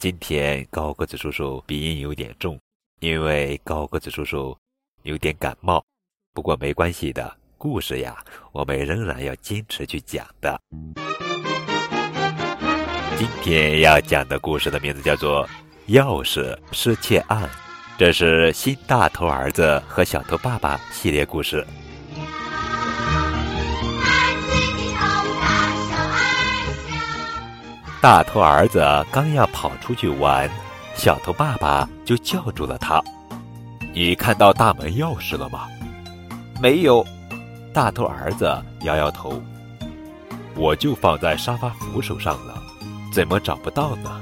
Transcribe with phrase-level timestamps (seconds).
[0.00, 2.58] 今天高个子叔叔鼻音有点重，
[3.00, 4.56] 因为高个子叔叔
[5.02, 5.84] 有点感冒。
[6.32, 8.16] 不过没关系的，故事呀，
[8.50, 10.58] 我们仍然要坚持去讲的。
[13.18, 15.46] 今天要讲的故事的名字叫做
[15.94, 17.42] 《钥匙失窃案》，
[17.98, 21.62] 这是新大头儿子和小头爸爸系列故事。
[28.00, 28.82] 大头儿子
[29.12, 30.48] 刚要跑出去玩，
[30.94, 33.02] 小头爸爸就叫住了他
[33.92, 35.68] ：“你看到大门钥匙了吗
[36.62, 37.04] ？”“没有。”
[37.74, 38.50] 大头儿子
[38.84, 39.42] 摇摇头。
[40.56, 42.54] “我就放在沙发扶手上了，
[43.12, 44.18] 怎么找不到呢？”“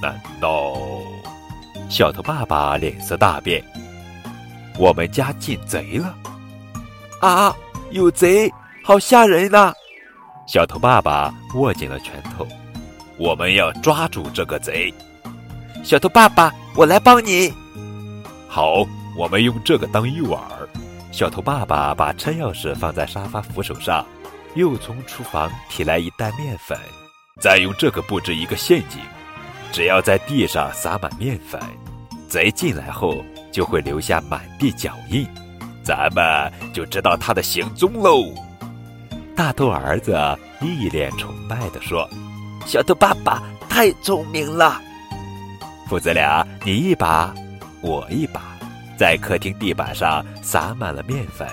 [0.00, 0.76] 难道……”
[1.90, 3.62] 小头爸爸脸色大变。
[4.78, 6.14] “我们家进贼了
[7.20, 7.52] ！”“啊，
[7.90, 8.48] 有贼，
[8.84, 9.72] 好吓人呐！”
[10.46, 12.46] 小头爸爸握紧了拳头。
[13.16, 14.92] 我们要抓住这个贼，
[15.84, 17.52] 小头爸爸，我来帮你。
[18.48, 18.84] 好，
[19.16, 20.40] 我们用这个当诱饵。
[21.12, 24.04] 小头爸爸把车钥匙放在沙发扶手上，
[24.56, 26.76] 又从厨房提来一袋面粉，
[27.40, 29.00] 再用这个布置一个陷阱。
[29.70, 31.60] 只要在地上撒满面粉，
[32.28, 35.24] 贼进来后就会留下满地脚印，
[35.84, 38.34] 咱们就知道他的行踪喽。
[39.36, 40.16] 大头儿子
[40.60, 42.08] 一脸崇拜地说。
[42.66, 44.80] 小头爸爸太聪明了，
[45.88, 47.32] 父子俩你一把，
[47.80, 48.40] 我一把，
[48.96, 51.46] 在客厅地板上撒满了面粉。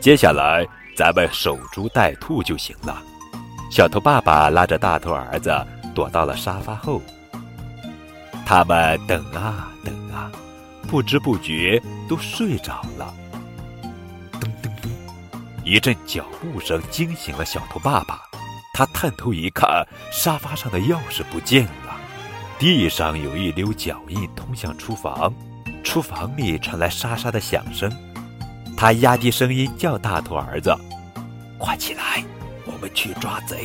[0.00, 0.64] 接下来
[0.94, 3.02] 咱们守株待兔就行了。
[3.70, 5.52] 小头爸爸拉着大头儿子
[5.94, 7.00] 躲到了沙发后。
[8.44, 10.30] 他们等啊等啊，
[10.86, 13.12] 不知不觉都睡着了。
[14.34, 14.88] 噔噔噔，
[15.64, 18.20] 一阵脚步声惊醒了小头爸爸。
[18.76, 19.82] 他探头一看，
[20.12, 21.96] 沙发上的钥匙不见了，
[22.58, 25.32] 地上有一溜脚印通向厨房，
[25.82, 27.90] 厨房里传来沙沙的响声。
[28.76, 30.76] 他压低声音叫大头儿子
[31.56, 32.22] ：“快起来，
[32.66, 33.64] 我们去抓贼！”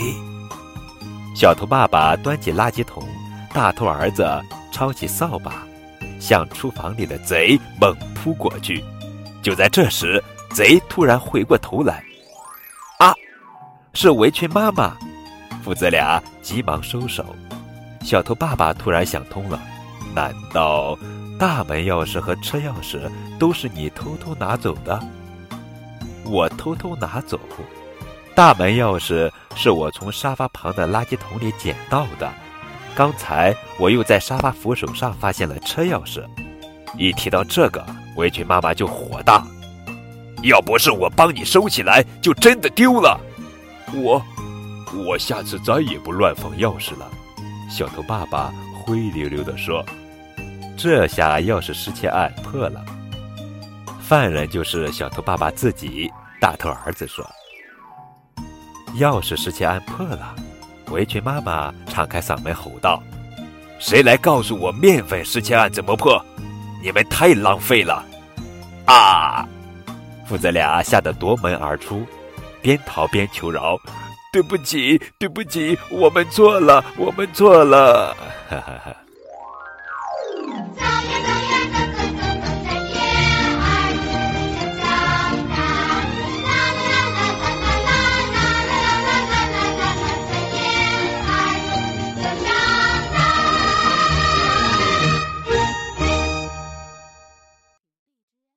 [1.36, 3.06] 小头爸爸端起垃圾桶，
[3.54, 4.26] 大头儿子
[4.72, 5.68] 抄起扫把，
[6.22, 8.82] 向厨房里的贼猛扑过去。
[9.44, 12.02] 就在这时，贼突然回过头来。
[13.94, 14.96] 是围裙妈妈，
[15.64, 17.26] 父子俩急忙收手。
[18.02, 19.60] 小头爸爸突然想通了：
[20.16, 20.98] 难道
[21.38, 25.00] 大门钥匙和车钥匙都是你偷偷拿走的？
[26.26, 27.38] 我偷偷拿走，
[28.34, 32.32] 大门钥匙是我从沙发旁的垃圾桶里捡到的。
[32.96, 36.24] 刚才我又在沙发扶手上发现了车钥匙。
[36.98, 37.86] 一提到这个，
[38.16, 39.46] 围裙妈妈就火大：
[40.44, 43.20] 要不是我帮你收起来，就真的丢了。
[43.94, 44.22] 我，
[44.94, 47.10] 我下次再也不乱放钥匙了。
[47.70, 48.52] 小头爸爸
[48.84, 49.86] 灰溜溜地说
[50.78, 52.84] ：“这下钥匙失窃案破了，
[54.02, 57.26] 犯人就是小头爸爸自己。”大头儿子说
[58.98, 60.36] ：“钥匙失窃案破了。”
[60.92, 63.02] 围裙妈妈敞开嗓门吼道
[63.80, 66.20] ：“谁来告诉我面粉失窃案怎么破？
[66.84, 68.04] 你们太浪费了！”
[68.86, 69.48] 啊！
[70.26, 72.06] 父子俩吓得夺门而出。
[72.62, 73.78] 边逃边求饶
[74.32, 78.16] ：“对不起，对不起，我们错了，我们错了。”
[78.50, 78.96] 哈哈哈。